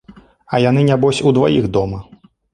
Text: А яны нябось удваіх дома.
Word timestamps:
А 0.53 0.61
яны 0.63 0.81
нябось 0.87 1.21
удваіх 1.33 1.69
дома. 1.79 2.03